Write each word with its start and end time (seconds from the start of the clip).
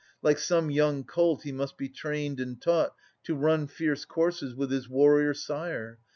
Like 0.23 0.39
some 0.39 0.71
young 0.71 1.03
colt 1.03 1.43
he 1.43 1.51
must 1.51 1.77
be 1.77 1.87
trained 1.87 2.39
and 2.39 2.59
taught 2.59 2.95
To 3.25 3.35
run 3.35 3.67
fierce 3.67 4.03
courses 4.03 4.55
with 4.55 4.71
his 4.71 4.89
warrior 4.89 5.35
sire. 5.35 5.99